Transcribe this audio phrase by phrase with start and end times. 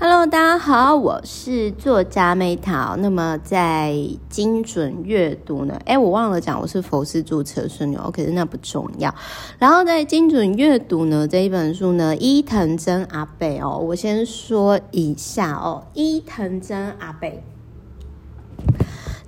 [0.00, 2.94] Hello，大家好，我是作家梅桃。
[2.98, 3.96] 那么在
[4.28, 5.76] 精准阅读呢？
[5.86, 9.12] 哎，我忘了讲，我是佛师注册顺流，可是那不重要。
[9.58, 17.42] 然后在精准阅读呢这一本书呢，伊藤真阿贝哦，我先说一下哦，伊藤真阿贝。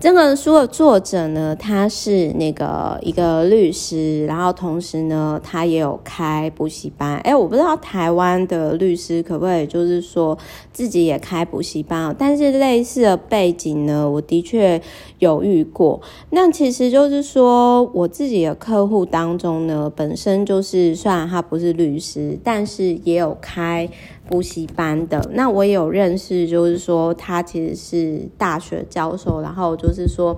[0.00, 7.18] 这个书的作者呢，他是那个一个律师，然后同时呢，他也有开补习班。
[7.18, 10.38] 哎，我不知道台湾的律师可不可以，就是说
[10.72, 14.80] 自己也开补习班，但是类似的背景呢，我的确
[15.18, 16.00] 有遇过。
[16.30, 23.86] 那其实就是说，我自己的客户当中呢，本身就是虽然他不是律师，但是也有开。
[24.30, 30.36] 补习班的，那我也有认识，就是说他其实是大学教授，然后就是说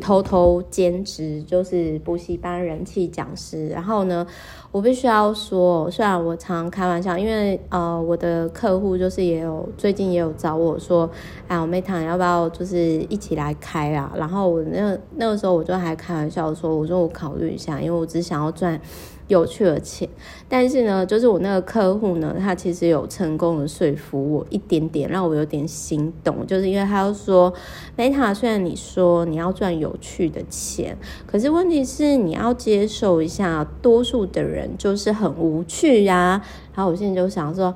[0.00, 3.66] 偷偷兼职，就是补习班人气讲师。
[3.66, 4.24] 然后呢，
[4.70, 11.10] 我必须要说，虽然我常开玩笑，因为呃，我的客户就是也有最近也有找我说，
[11.48, 14.12] 哎，我妹谈要不要就是一起来开啊？
[14.16, 18.80] 然后我那那个时候我就还开玩笑说，我说我考虑一下，因为我只想要赚。
[19.28, 20.08] 有趣的钱，
[20.48, 27.52] 但是呢，就是我那个客户呢，他其实有成功的说服我一点点，让我有点心动，就是因为他又说
[27.96, 36.46] ，Meta，虽然你说你要赚有趣的钱，可是问题是你要接受一下，多数的人就是很无趣呀、啊。
[36.74, 37.74] 然后我现在就想说，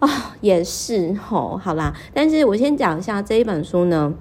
[0.00, 0.08] 哦，
[0.40, 4.12] 也是吼，好啦，但是我先讲一下这一本书呢。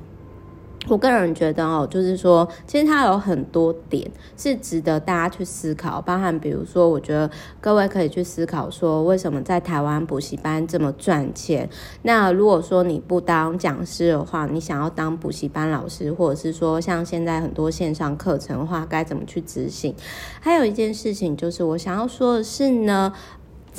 [0.88, 11.70] 我个人觉得哦，就是说，其实它有很多点是值得大家去思考，包含比如说，我觉得各位可以去思考说，为什么在台湾补习班这么赚钱？
[12.04, 19.94] 那如果说你不当讲师的话，你想要当补习班老师，或者是说像现在很多线上课程的话，该怎么去执行？
[20.40, 23.14] 还有一件事情就是，我想要说的是呢。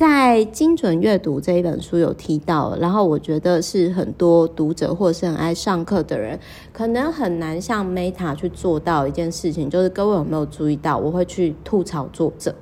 [0.00, 6.40] 在精准阅读这一本书有提到，然后我觉得是很多读者或是很爱上课的人，
[6.72, 12.54] 可能很难像 Meta 去做到一件事情，就是各位有没有注意到，我会去吐槽作者。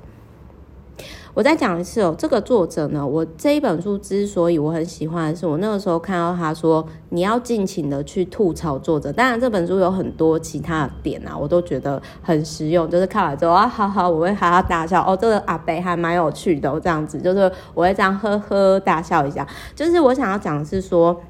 [1.33, 9.11] 我再讲一次哦，这个作者呢，我这一本书之所以我很喜欢是，我那个时候看到他说，你要尽情的去吐槽作者。
[9.11, 12.89] 当然，这本书有很多其他的点啊，我都觉得很实用。
[12.89, 19.47] 就是看完之后啊，好好，我会哈哈大笑哦，这个阿北还蛮有趣的，这样子，就是我会这样呵呵大笑一下。
[19.75, 21.21] 就是我想要讲的是说。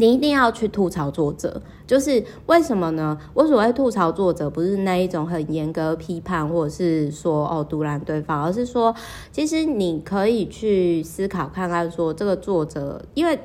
[0.00, 3.18] 你一定要去吐槽作者，就是为什么呢？
[3.34, 8.94] 我所谓吐槽作者，不是那一种很严格批判，或者是说哦独揽对方，而是说，
[9.30, 13.38] 其实你可以去思考看看，说这个作者，因为。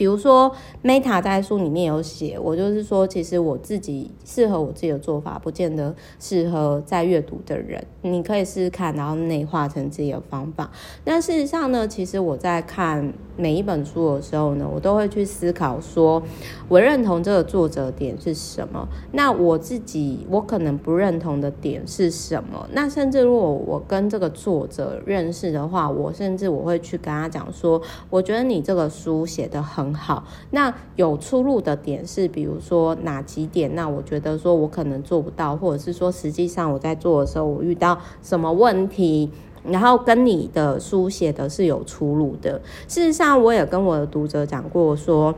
[0.00, 0.50] 比如说
[0.82, 7.84] ，Meta 在书里面有写，我就是说，其实我自己适合我自己的做法，不见得适合在阅读的人。
[8.00, 10.70] 你可以试试看，然后内化成自己的方法。
[11.04, 16.22] 那事实上呢，其实我在看每一本书的时候呢，我都会去思考说，
[16.66, 18.88] 我认同这个作者点是什么？
[19.12, 22.66] 那我自己我可能不认同的点是什么？
[22.72, 27.78] 那甚至如果我跟这个作者认识的话，我甚至我会去跟他讲说，
[28.08, 29.89] 我觉得你这个书写的很。
[29.94, 33.74] 好，那有出入的点是，比如说哪几点？
[33.74, 39.30] 那我觉得说我可能做不到，或者是说实际上我在做的时候，我遇到什么问题，
[39.64, 42.60] 然后跟你的书写的是有出入的。
[42.88, 45.34] 事实上，我也跟我的读者讲过说，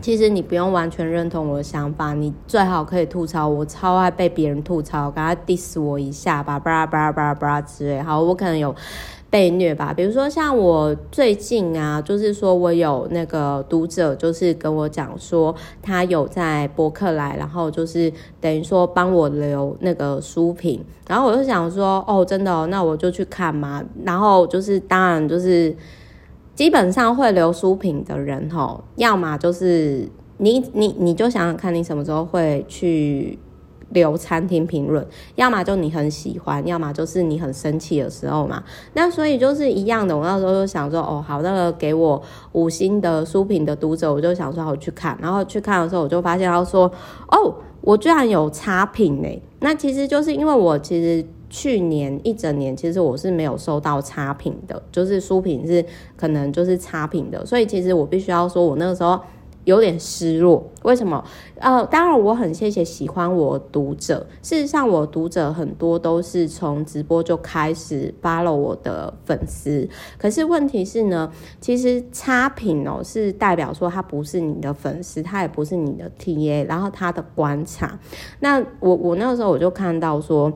[0.00, 8.00] 其实你不用完全认同我的想法，你最好可以吐槽我，超爱被别人吐槽，赶快 diss 我一下吧，巴拉巴拉巴拉巴拉之类。
[8.00, 8.74] 好，我可能有。
[9.30, 23.84] 被虐吧，比如说像我最近啊，就是说我有那个读者，就是跟我讲说，他有在博客来，然后就是等于说帮我留那个书评，然后我就想说，哦，真的，那我就去看嘛。
[24.02, 25.76] 然后就是当然就是
[26.54, 30.08] 基本上会留书评的人吼，要么就是
[30.38, 33.38] 你你你就想想看你什么时候会去。
[33.90, 35.06] 留餐厅评论，
[35.36, 38.62] 要么就你很喜欢，要么就是你很生气的时候嘛。
[38.94, 40.16] 那所以就是一样的。
[40.16, 42.20] 我那时候就想说，哦，好，那个给我
[42.52, 45.16] 五星的书评的读者，我就想说，好去看。
[45.22, 46.90] 然后去看的时候，我就发现他说，
[47.28, 49.42] 哦，我居然有差评呢。
[49.60, 55.84] 那其实就是因为我其实去年一整年，其实我是没有收到差评的，就是书评是
[56.16, 57.46] 可能就是差评的。
[57.46, 59.18] 所以其实我必须要说，我那个时候。
[59.68, 61.22] 有点失落，为什么？
[61.56, 64.26] 呃，当然我很谢谢喜欢我读者。
[64.42, 69.86] 事实上，我读者很多都是从直播就开始 follow 我的粉丝。
[70.16, 71.30] 可是问题是呢，
[71.60, 78.00] 其实差评哦是代表说他不是你的粉丝，他也不是你的 TA，然后他的观察。
[78.40, 80.50] 那我我那个时候我就看到说。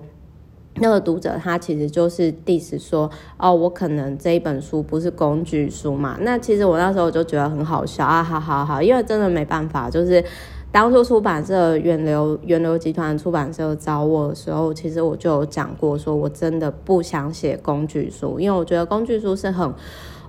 [0.77, 6.17] 那个读者他其实就是 diss 说，哦，我可能这一本书不是工具书嘛？
[6.23, 10.25] 那其实我那时候就觉得很好笑啊，好好好，因为真的没办法，就是
[10.73, 19.73] 当初出版社远流远流集团出版社找我的时候，其实我就有讲过，说我真的不想写工具书，因为我觉得工具书是很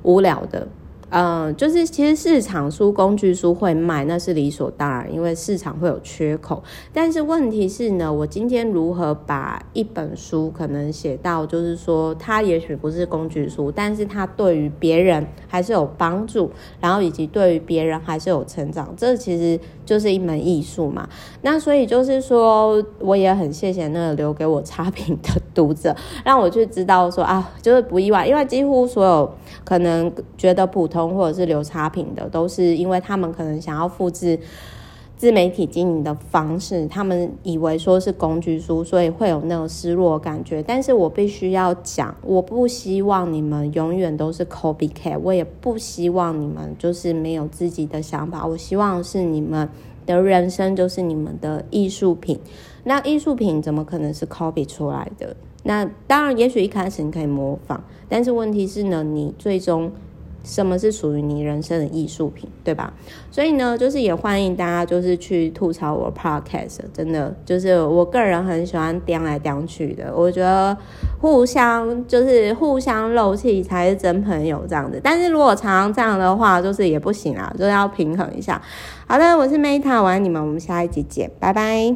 [0.03, 0.67] 无聊的。
[1.15, 6.63] 嗯、就是其实市场书、工具书会卖，那是理所当然，因为市场会有缺口。
[6.91, 16.49] 但是问题是呢，我今天如何把一本书可能写到，就是说它也许不是工具书，但是它对于别人还是有帮助，
[16.81, 21.07] 然后以及对于别人还是有成长，这其实就是一门艺术嘛。
[21.43, 25.95] 那所以就是说，我也很谢谢那个留给我差评的读者，
[26.25, 29.31] 让我去知道说啊，就是不意外，因为几乎所有
[29.63, 31.03] 可能觉得普通。
[31.13, 34.39] 或者是留差评的，都是因为他们可能想要复制
[35.17, 40.63] 自媒体经营的方式，他们以为说是工具书，所以会有那种失落感觉。
[40.63, 48.45] 但是我必须要讲，我不希望你们永远都是 copycat，我也不希望你们就是没有自己的想法。
[48.45, 49.69] 我希望是你们
[50.05, 52.39] 的人生就是你们的艺术品。
[52.83, 55.35] 那艺术品怎么可能是 copy 出来的？
[55.63, 59.91] 那当然，也许一开始你可以模仿，但是问题是呢，你最终。
[60.43, 62.93] 什么是属于你人生的艺术品，对吧？
[63.31, 70.77] 所以呢，就是也欢迎大家就是去吐槽我 podcast，真的就是我个人很喜欢颠来颠去的，我觉得
[71.19, 74.99] 互相就是互相漏气才是真朋友这样子。
[75.03, 78.61] 但是如果常常这样的话，就是也不行啊，就要平衡一下。
[79.07, 81.95] 好的，我是 Meta，我爱你们，我们下一集见，拜拜。